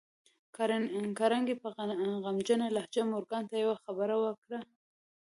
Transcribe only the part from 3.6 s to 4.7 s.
يوه خبره وکړه.